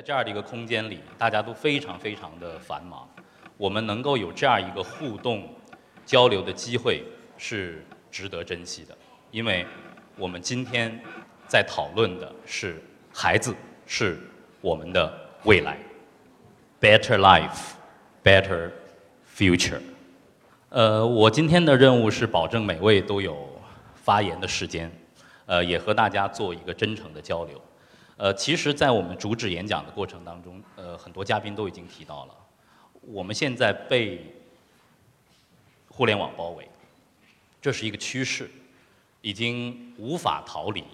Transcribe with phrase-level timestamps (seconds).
[0.00, 3.06] 在这样的一个空间里，大家都非常非常的繁忙，
[3.58, 5.46] 我们能够有这样一个互动、
[6.06, 7.04] 交流的机会
[7.36, 8.96] 是值得珍惜的，
[9.30, 9.66] 因为
[10.16, 10.98] 我们今天
[11.46, 12.82] 在讨论的是
[13.12, 14.18] 孩子是
[14.62, 15.12] 我们的
[15.44, 15.76] 未来
[16.80, 17.74] ，better life,
[18.24, 18.70] better
[19.30, 19.82] future。
[20.70, 23.46] 呃，我今天的任务是保证每位都有
[23.94, 24.90] 发言的时间，
[25.44, 27.60] 呃，也和大家做一个真诚的交流。
[28.20, 32.34] 呃，其实，在我们主旨演讲的过程当中，呃，很多嘉宾都已经提到了，
[33.00, 34.34] 我们现在被
[35.88, 36.68] 互联网包围，
[37.62, 38.50] 这是一个趋势，
[39.22, 40.84] 已经无法逃离。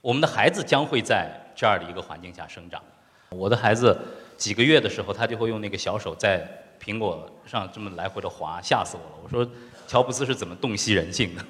[0.00, 2.82] 我们的孩子将会在这样的一个环境下生长。
[3.28, 3.96] 我的孩子
[4.36, 6.44] 几个月的时候，他就会用那个小手在
[6.82, 9.18] 苹果上这么来回的划，吓死我了。
[9.22, 9.48] 我说，
[9.86, 11.44] 乔布斯是怎么洞悉人性的？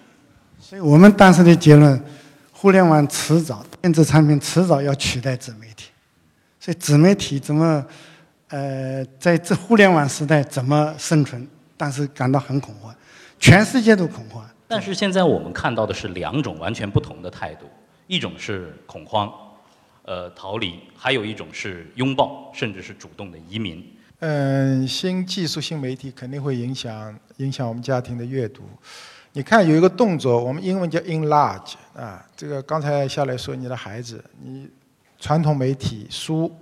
[0.60, 1.98] 所以我们当时的结论。
[2.64, 5.90] 互联网迟早，电子产品迟早要取代纸媒体，
[6.58, 7.86] 所以纸媒体怎么，
[8.48, 11.46] 呃，在这互联网时代怎么生存？
[11.76, 12.90] 但是感到很恐慌，
[13.38, 14.42] 全世界都恐慌。
[14.66, 17.66] 但是现在我们看到的是两种完全不同的态度，
[18.06, 19.30] 一种是恐慌，
[20.06, 23.86] 呃，逃离；还有一种是拥抱，甚至是主动的移民。
[24.20, 28.62] 嗯，新技术、新媒体肯定会影响影响我们家庭的阅读。
[29.36, 34.70] 你看有一个动作，我们英文叫 enlarge 啊，这个刚才下来说你的孩子，你
[35.18, 36.56] 传统媒体书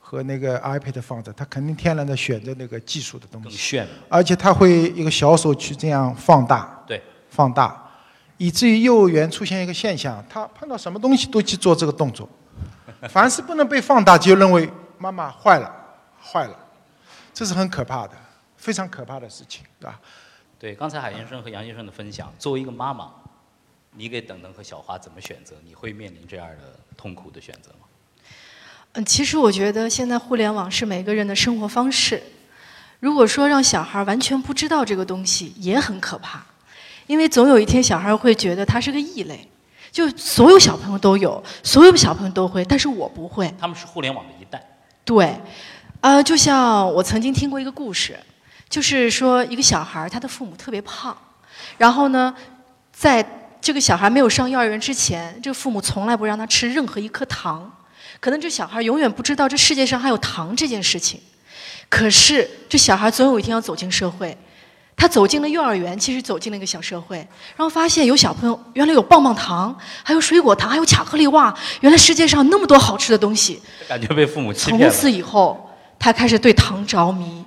[0.00, 7.80] 和那个 iPad 放着，他肯定天然的选择那个技术的东西，更炫，而且他会一个小手去这样放大，对，放大，
[8.38, 12.28] 以至于幼儿园出现一个现象，他碰到什么东西都去做这个动作，
[13.08, 15.72] 凡是不能被放大，就认为妈妈坏了，
[16.20, 16.58] 坏了，
[17.32, 18.14] 这是很可怕的，
[18.56, 20.00] 非常可怕的事情，对吧？
[20.60, 23.10] 对，刚才海先生和杨先生的分享，作为一个妈妈，
[23.96, 25.56] 你给等等和小花怎么选择？
[25.64, 27.86] 你会面临这样的痛苦的选择吗？
[28.92, 32.22] 嗯，其实我觉得现在互联网是每个人的生活方式。
[32.98, 36.44] 如果说让小孩完全不知道这个东西，也很可怕，
[37.06, 39.48] 因为总有一天小孩会觉得他是个异类，
[39.90, 43.50] 就所有小朋友都有，所有小朋友都会，但是我不会。
[43.58, 44.62] 他们是互联网的一代。
[45.06, 45.40] 对，
[46.02, 48.20] 呃，就像我曾经听过一个故事。
[48.70, 51.14] 就是说，一个小孩他的父母特别胖，
[51.76, 52.32] 然后呢，
[52.92, 53.22] 在
[53.60, 57.68] 这个小孩没有上幼儿园之前，这个父母从来不让他吃任何一颗糖，
[58.20, 61.20] 可能这小孩永远不知道这世界上还有糖这件事情。
[61.88, 64.38] 可是这小孩总有一天要走进社会，
[64.96, 67.16] 他走进了幼儿园，其实走进了一个小社会，
[67.56, 73.60] 然后发现有小朋友原来有棒棒糖，还有水果糖，还有巧克力哇，原来世界上那么多好吃的东西。
[73.88, 77.39] 感觉被父母欺骗从此以后，他开始对糖着迷。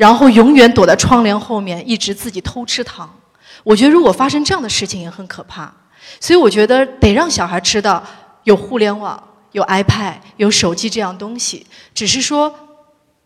[0.00, 3.14] 然后永远躲在窗帘后面，一直自己偷吃糖。
[3.62, 5.70] 我觉得如果发生这样的事情也很可怕，
[6.18, 8.02] 所以我觉得得让小孩知道
[8.44, 9.22] 有互联网、
[9.52, 12.50] 有 iPad、有手机这样东西，只是说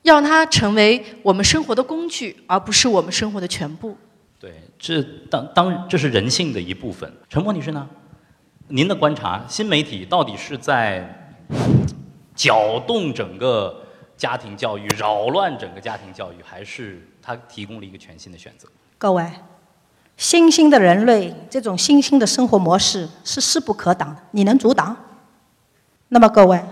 [0.03, 3.97] 要让它成为我们生活的工具，而不是我们生活的全部。
[4.41, 7.09] 对，这当当这是人性的一部分。
[7.29, 7.89] 陈默女士呢？
[8.67, 11.39] 您的观察，新媒体到底是在
[12.35, 13.84] 搅动整个？
[14.17, 18.69] 家庭教育扰乱整个家庭教育，还是他提供了一个全新的选择？
[18.97, 19.29] 各位，
[20.17, 24.97] 新兴的人类这种新兴的生活模式是势不可挡的，你能阻挡？
[26.09, 26.63] 那么各位，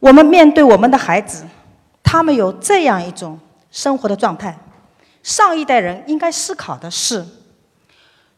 [0.00, 1.44] 我们面对我们的孩子，
[2.02, 3.38] 他们有这样一种
[3.70, 4.58] 生活的状态，
[5.22, 7.24] 上一代人应该思考的是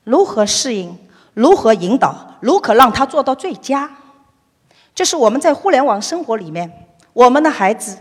[0.02, 0.98] 如何适应，
[1.32, 3.88] 如何引导，如何让他做到最佳。
[4.92, 7.96] 这是我们在互联网生活里面，我们的孩子。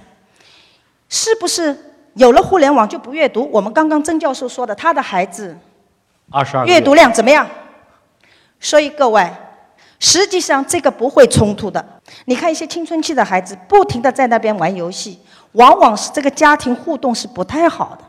[1.15, 1.73] 是不是
[2.15, 3.49] 有了互联网就不阅读？
[3.49, 5.57] 我们刚刚曾教授说的，他的孩子，
[6.29, 7.47] 二十二阅读量怎么样？
[8.59, 9.25] 所以各位，
[9.97, 11.83] 实际上这个不会冲突的。
[12.25, 15.17] 你看一些青春期的孩子，不停的在那边玩游戏，
[15.53, 18.03] 往往是这个家庭互动是不太好的。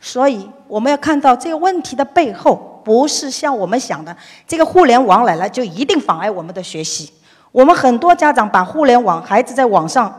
[0.00, 4.16] 所以我们要看到这个问题的背后，不是像我们想的，
[4.46, 7.12] 这个互联网来了就一定妨碍我们的学习。
[7.50, 10.18] 我们很多家长把互联网孩子在网上。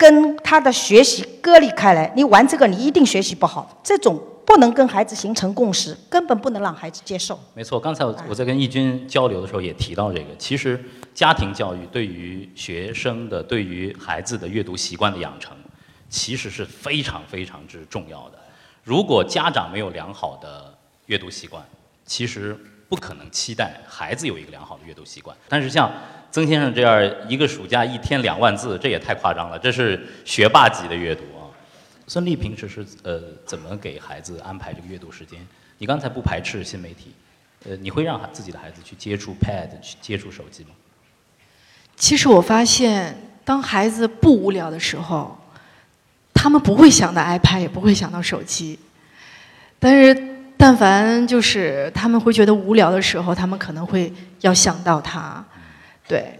[0.00, 3.78] 跟他的学习割离开来，你玩这个，你一定学习不好。
[3.84, 7.38] 这种不能跟孩子形成共识，根本不能让孩子接受。
[7.52, 10.34] 没错，刚才我我在跟义军交流的时候也提到这个。
[10.38, 10.82] 其实
[11.12, 15.54] 家庭教育对于学生的、对于孩子的阅读习惯的养成，
[16.08, 18.38] 其实是非常非常之重要的。
[18.82, 20.74] 如果家长没有良好的
[21.04, 21.62] 阅读习惯，
[22.06, 22.58] 其实
[22.88, 25.36] 不可能期待孩子有一个良好的阅读习惯。
[25.46, 25.92] 但是像
[26.30, 31.50] 曾先生这样一个暑假一天两万字，这也太夸张了，这是学霸级的阅读啊！
[32.06, 35.44] 孙俪平时是呃怎么给孩子安排这个阅读时间？
[35.78, 37.12] 你刚才不排斥新媒体，
[37.68, 40.70] 呃，你会让自己的孩子去接触 Pad、去接触手机吗？
[41.96, 45.36] 其实我发现，当孩子不无聊的时候，
[46.32, 48.78] 他们不会想到 iPad，也不会想到手机。
[49.80, 54.12] 但是，但凡就是他们会觉得无聊的时候，他们可能会
[54.42, 55.44] 要想到它。
[56.10, 56.34] 对。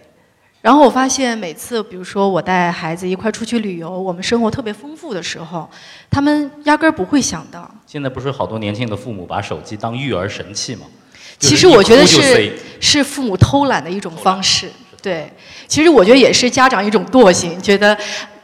[0.61, 5.71] 然后我发现，每次比如说我带孩子一块出去旅游，我们生活特别丰富的时候，
[6.11, 7.71] 他们压根儿不会想到。
[7.87, 10.83] 现在不是好多年轻的父母把手机当育儿神器吗？
[11.39, 14.69] 其实我觉得是是父母偷懒的一种方式。
[15.01, 15.33] 对，
[15.67, 17.97] 其实我觉得也是家长一种惰性，觉得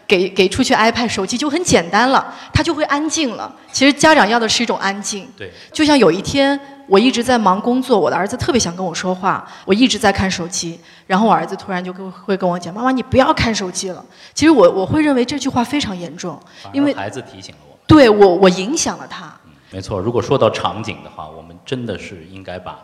[0.06, 3.55] 给给出去 iPad 手机就很简单了，他就会安静了。
[3.70, 5.28] 其实家长要的是一种安静。
[5.37, 6.58] 对，就像有一天
[6.88, 14.05] 我一直在忙工作，我的儿子特别想跟我说话，我一直在看手机，然后我儿子突然就跟会跟我讲：“妈妈，你不要看手机了。”
[14.35, 16.41] 其实我我会认为这句话非常严重，
[16.73, 17.77] 因为孩子提醒了我。
[17.87, 19.35] 对我我影响了他。
[19.71, 22.79] 没错，如果说到场景的话，我们真的是应该把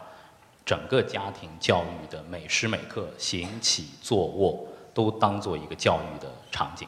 [0.67, 4.59] 整个家庭教育的每时每刻、行起坐卧
[4.93, 6.87] 都当做一个教育的场景。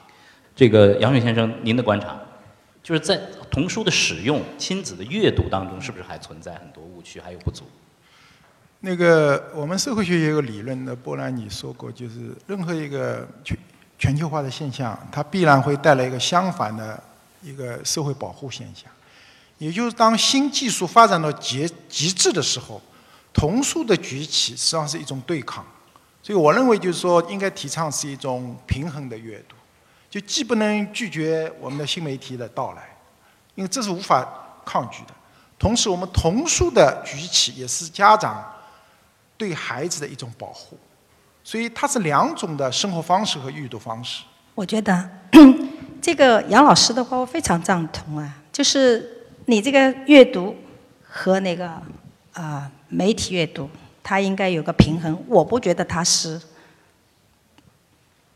[0.57, 2.17] 这个杨雪先生，您的观察，
[2.85, 3.19] 就是在
[3.51, 7.65] 童书的使用、亲子的阅读当中，是不是还存在很多误区，还有不足？
[8.81, 13.57] 那个我们社会学有个理论的，波兰尼说过，就是任何一个全
[13.99, 17.03] 全球化的现象，它必然会带来一个相反的
[17.41, 18.85] 一个社会保护现象。
[19.57, 22.83] 也就是当新技术发展到极极致的时候，
[23.33, 25.65] 童书的崛起实际上是一种对抗，
[26.23, 29.57] 所以我认为就是说应该提倡是一种平衡的阅读，
[30.15, 32.83] 就既不能拒绝我们的新媒体的到来，
[33.57, 34.25] 因为这是无法
[34.65, 35.11] 抗拒的，
[35.59, 38.49] 同时我们童书的举起也是家长
[39.37, 40.79] 对孩子的一种保护，
[41.43, 44.23] 所以它是两种的生活方式和阅读方式。
[44.55, 45.11] 我觉得
[46.01, 49.11] 这个杨老师的话我非常赞同啊，就是。
[49.47, 50.57] 你这个阅读
[51.03, 51.71] 和那个
[52.33, 53.69] 啊媒体阅读，
[54.03, 55.23] 它应该有个平衡。
[55.29, 56.41] 我不觉得它是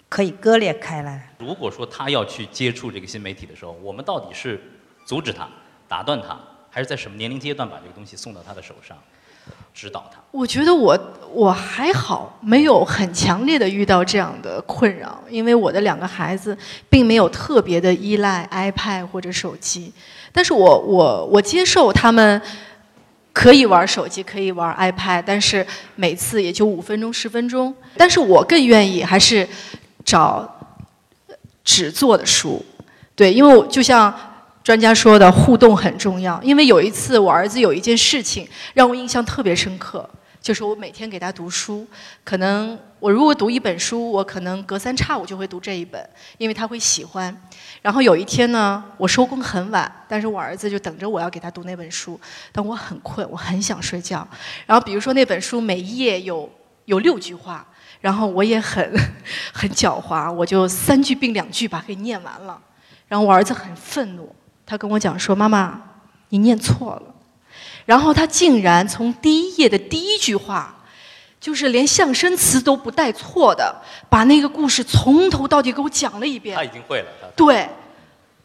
[0.09, 1.31] 可以割裂开来。
[1.39, 4.61] 如果说他要去接触这个新媒体的时候，我们到底是
[5.05, 5.49] 阻止他、
[5.87, 6.39] 打断他，
[6.71, 8.97] 还是在什么年龄阶段把这个东西送到他的手上？
[9.73, 10.21] 指导他。
[10.31, 10.99] 我觉得我
[11.33, 16.57] 我还好，没有很强烈的遇到这样的困扰，因为我的两个孩子
[16.91, 19.93] 并没有特别的依赖 iPad 或者手机。
[20.33, 22.41] 但是我我我接受他们
[23.33, 27.75] 可以玩手机，可以玩 iPad，但是每次也就五分钟十分钟。
[27.97, 29.49] 但是我更愿意还是
[30.09, 30.49] 找
[31.63, 32.65] 纸做的书，
[33.15, 34.13] 对，因为就像。
[34.65, 40.07] 专家说的互动很重要，因为有一次我儿子有一件事情让我印象特别深刻，
[40.43, 41.87] 就是我每天给他读书，
[42.23, 46.07] 可能我如果读一本书，我可能隔三差五就会读这一本，
[46.37, 47.35] 因为他会喜欢。
[47.81, 52.21] 然后有一天呢，我收工很晚，但是我儿子就等着我要给他读那本书，
[52.53, 54.29] 但我很困，我很想睡觉。
[54.67, 56.51] 然后比如说那本书每一页有
[56.85, 57.67] 有六句话，
[58.01, 58.93] 然后我也很
[59.53, 62.61] 很狡猾，我就三句并两句把给念完了，
[63.09, 64.35] 然后我儿子很愤怒。
[64.65, 65.81] 他跟我讲说：“妈妈，
[66.29, 67.15] 你念错了。”
[67.87, 70.77] 然后他竟然从第一页的第一句话，
[71.41, 73.75] 就是连象声词都不带错的，
[74.11, 76.55] 把那个故事从头到底给我讲了一遍。
[76.55, 77.09] 他已经会了。
[77.35, 77.67] 对，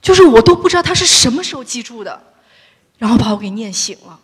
[0.01, 2.21] 就是我都不知道他是什么时候记住的，
[2.97, 4.17] 然后把我给念醒了，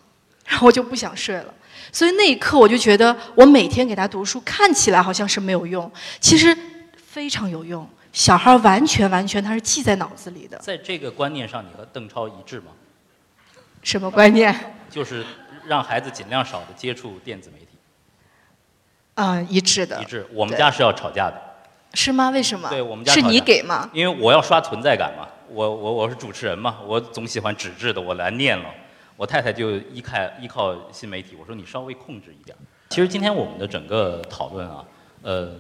[0.46, 1.54] 然后我就不想睡了。
[1.92, 6.56] 所以那一刻我就觉得，我每天给他读书，看起来好像是没有用，其实
[6.96, 7.88] 非常有用。
[8.12, 10.58] 小孩完全完全他是记在脑子里的。
[10.58, 12.72] 在这个观念上，你和邓超一致吗？
[13.84, 14.74] 什么观念？
[14.90, 15.24] 就是
[15.68, 17.68] 让孩子尽量少的接触电子媒体。
[19.14, 20.02] 啊，一致的。
[20.02, 20.28] 一致。
[20.34, 21.40] 我们家是要吵架的。
[21.94, 22.30] 是吗？
[22.32, 22.68] 为什么？
[22.70, 23.90] 对我们家是你给吗？
[23.94, 28.66] 因为我要刷存在感嘛，我我我是主持人嘛，我总喜欢纸质的，我来念了。
[29.20, 32.56] 我太太就依靠依靠新媒体，我说你稍微控制一点。
[32.88, 34.86] 其实今天我们的整个讨论啊，
[35.22, 35.52] 呃。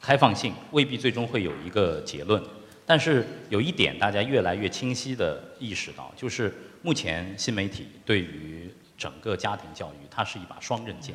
[0.00, 2.42] 开放性未必最终会有一个结论，
[2.84, 6.52] 但是有一点大家越来越清晰的意识到，就是
[6.82, 11.14] 目前新媒体对于整个家庭教育，它是一把双刃剑，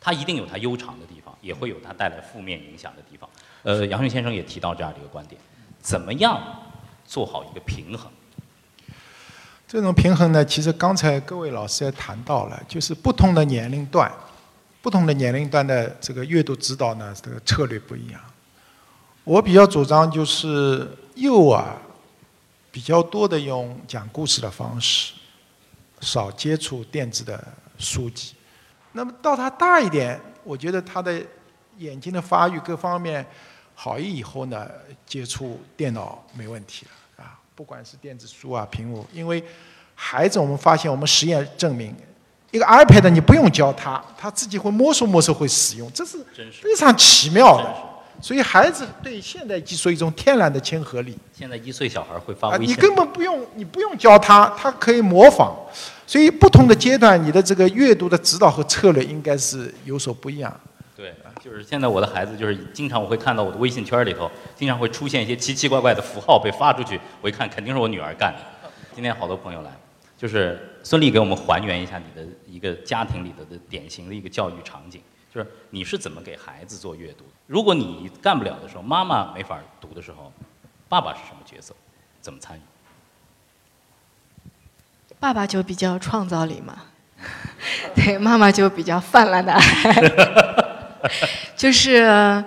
[0.00, 3.28] 它一定有它悠长的地方，也会有它带来负面影响的地方。
[3.64, 5.40] 呃，杨迅先生也提到这样的一个观点，
[5.80, 6.40] 怎么样
[7.04, 8.08] 做好一个平衡？
[9.70, 14.10] 这种平衡呢，其实刚才各位老师也谈到了，就是不同的年龄段。
[14.82, 18.20] 不同的年龄段的这个阅读指导呢，这个策略不一样。
[19.22, 21.76] 我比较主张就是幼儿
[22.72, 25.12] 比较多的用讲故事的方式，
[26.00, 27.40] 少接触电子的
[27.78, 28.34] 书籍。
[28.90, 31.22] 那么到他大一点，我觉得他的
[31.78, 33.24] 眼睛的发育各方面
[33.76, 34.68] 好一以后呢，
[35.06, 36.90] 接触电脑没问题了，
[37.60, 39.44] 不管是电子书啊、屏幕，因为
[39.94, 41.94] 孩子我们发现我们实验证明。
[42.52, 46.24] 一个 iPad 你不用教他，他自己会摸索摸索会使用，这是
[46.62, 47.70] 非常奇妙的。
[48.18, 51.18] 所以孩子对现代技术一种天然的亲和力。
[51.34, 55.54] 现在一岁小孩会发啊，微信，你根本不用，你不用教他，他可以模仿。
[56.06, 60.50] 所以不同的阶段，你的这个阅读的指导和策略应该是有所不一样。
[61.00, 68.40] 对，就是现在我的孩子就是经常我会看到我的微信圈里头，经常会出现一些奇奇怪怪的符号被发出去，我一看肯定是我女儿干的。
[68.94, 69.70] 今天好多朋友来，
[70.18, 75.00] 就是孙俪给我们还原一下你的一个家庭里头的典型的一个教育场景，
[75.34, 77.24] 就是你是怎么给孩子做阅读？
[77.46, 80.30] 如果你干不了的时候，妈妈没法读的时候，
[80.86, 81.74] 爸爸是什么角色？
[82.20, 82.60] 怎么参与？
[85.18, 86.82] 爸爸就比较创造力嘛，
[87.96, 89.62] 对，妈妈就比较泛滥的爱，
[91.56, 92.44] 就是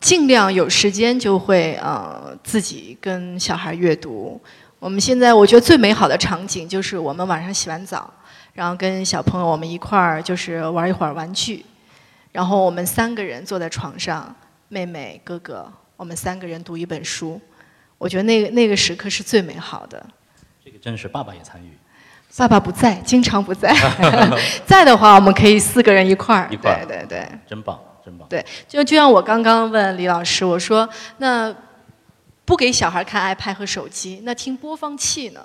[0.00, 4.40] 尽量有时间就会呃自己跟小孩阅读。
[4.78, 8.12] 我们现在我觉得最美好的场景就是我们晚上洗完澡，
[8.52, 11.64] 然后跟小朋友我们一块儿就是玩一会儿玩具，
[12.32, 14.34] 然后我们三个人坐在床上，
[14.68, 17.40] 妹妹哥哥，我们三个人读一本书。
[17.96, 20.04] 我觉得那个那个时刻是最美好的。
[20.62, 21.70] 这个真是爸爸也参与，
[22.36, 23.74] 爸爸不在， 经常不在。
[24.66, 26.48] 在的话，我们可以四个人一块儿。
[26.50, 28.28] 一块儿对对对真棒，真棒。
[28.28, 30.88] 对，就就像我刚刚问李老师，我说
[31.18, 31.54] 那
[32.44, 35.40] 不给小孩看 iPad 和手机，那听播放器呢？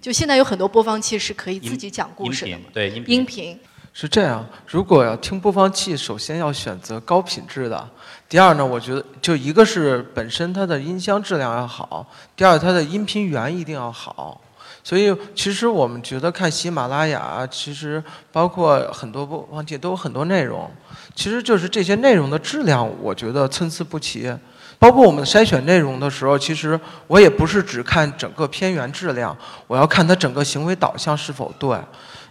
[0.00, 3.60] 就现在有很多播放器是可以自己讲故事的嘛，音频对音频音频。
[3.94, 7.88] 是这样，如果要听播放器，首先要选择高品质的。
[8.28, 14.40] 第二呢，我觉得就一个是本身它的音箱质量要好，第二它的音频源一定要好。
[14.88, 18.02] 所以其实我们觉得看喜马拉雅，其实
[18.32, 20.70] 包括很多播放器都有很多内容，
[21.14, 24.34] 其实就是这些内容的质量，我觉得参差不齐。
[24.78, 31.78] 包括我们筛选内容的时候，其实我也不是只看整个片源质量，我要看它整个行为导向是否对。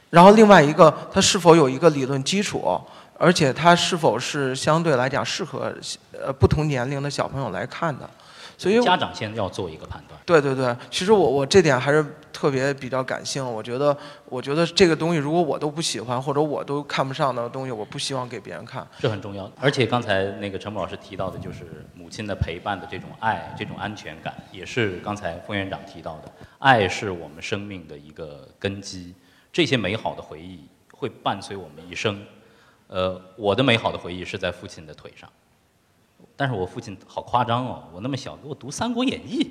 [0.10, 2.82] 然后另外一个，它是否有一个理论基础，
[3.20, 5.72] 而且它是否是相对来讲适合
[6.12, 8.10] 呃不同年龄的小朋友来看的。
[8.58, 10.20] 所以家长先要做一个判断。
[10.26, 13.46] 对对对，其实我我这点还是特别比较感性。
[13.46, 13.96] 我觉得
[14.26, 18.86] 我觉得这个东西如果我都不喜欢或者我都看不上的东西，我不希望给别人看。
[19.00, 29.14] 这很重要，而且刚才那个陈默老师提到的，就是母亲的陪伴的这种爱、这种安全感，也是刚才副院长提到的，爱是我们生命的一个根基。
[29.54, 32.20] 这些美好的回忆会伴随我们一生。
[32.88, 35.30] 呃，我的美好的回忆是在父亲的腿上，
[36.36, 39.44] 但是我父亲好夸张哦，我那么小给我读《三国演义》，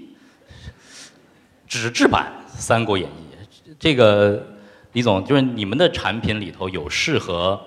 [1.67, 3.71] 纸质版《三国演义》。
[3.79, 4.47] 这个
[4.93, 7.61] 李总，就是你们的产品里头有适合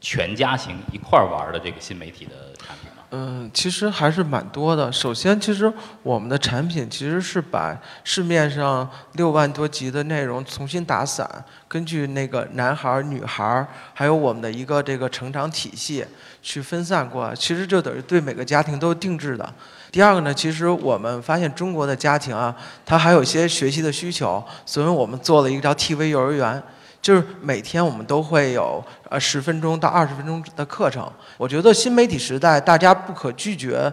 [0.00, 2.91] 全家型一块儿玩的这个新媒体的产品？
[3.14, 4.90] 嗯，其实还是蛮多的。
[4.90, 5.70] 首先，其实
[6.02, 11.28] 我们的产品其实是把市面上六万多集的内容重新打散，
[11.68, 16.02] 根据那个男孩儿、女孩儿，还有我们的一个这个成长体系
[16.42, 17.34] 去分散过来。
[17.34, 19.46] 其实就等于对每个家庭都定制的。
[19.90, 26.62] 第二个呢，其实我们发现中国的家庭啊，它还有一些学习的需求，所以我们做了一个叫 TV 幼儿园。
[27.02, 31.10] 就是每天我们都会有呃十分钟到二十分钟的课程。
[31.36, 33.92] 我觉得新媒体时代大家不可拒绝，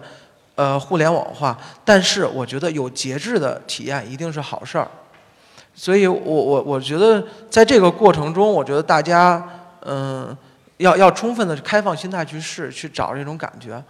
[0.54, 4.88] 呃互联网化，但是我觉得有节制的体验一定是好事儿。
[5.74, 9.42] 所以我我我觉得在这个过程中，我觉得大家
[9.84, 10.36] 嗯
[10.76, 13.82] 要要充分的开放心态去试，去找这种感觉。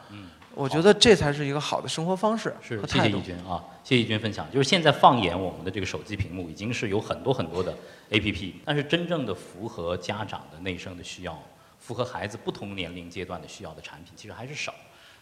[0.61, 3.37] 我觉得这才是一个好的生活方式是和，态度谢谢义。
[3.37, 4.47] 军啊，谢谢义军分享。
[4.53, 7.75] 就是现在放眼我们的这个手机屏幕，已经是有很多很多的
[8.11, 11.43] APP，但是真正的符合家长的内生的需要，
[11.79, 14.75] 符合孩子不同年龄阶段的需要的产品，其实还是少。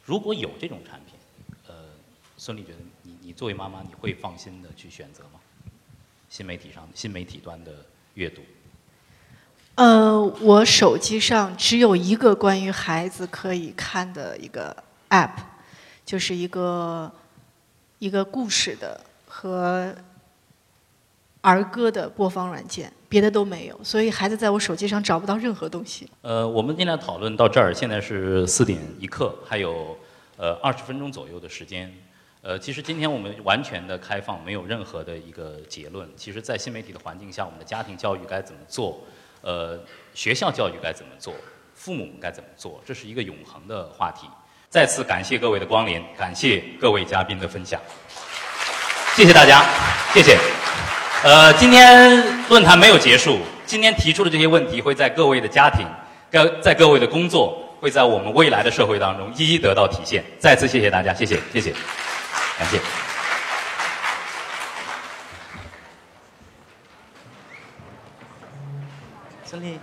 [0.05, 1.15] 如果有这种产品，
[1.69, 1.75] 呃，
[2.37, 5.39] 孙俪觉得你你作为妈妈，你会放心的去选择吗？
[6.29, 7.73] 新媒体上新媒体端的
[8.15, 8.43] 阅读，
[9.77, 14.77] 呃，我手机上只有一个关于孩子可以看的一个
[15.11, 15.31] app，
[16.05, 17.11] 就是一个
[17.99, 19.95] 一个故事的和
[21.41, 26.09] 儿歌的播放软件，别的都没有，所以孩子在我手机上找不到任何东西。
[26.23, 29.97] 呃，我们今天讨论到这儿，现在是四点一刻，还有
[30.37, 31.93] 呃二十分钟左右的时间。
[32.41, 36.09] 呃，其实今天我们完全的开放，没有任何的一个结论。
[36.17, 39.01] 其实，在新媒体的环境下，我们的家庭教育该怎么做？
[39.43, 39.79] 呃，
[40.15, 41.35] 学校教育该怎么做？
[41.75, 42.81] 父母该怎么做？
[42.85, 44.29] 这是一个永恒的话题。
[44.71, 47.81] 再次感谢各位的光临，感谢各位嘉宾的分享，
[49.17, 49.65] 谢谢大家，
[50.13, 50.39] 谢谢。
[51.25, 55.87] 呃，今天论坛没有结束，今天提出的这些问题会在各位的家庭、
[56.31, 60.23] 各在各位的工作，会在我们未来的社会当中一一得到体现。
[60.39, 61.73] 再次谢谢大家，谢谢，谢谢，
[62.59, 62.79] 感谢。
[69.51, 69.81] 胜利。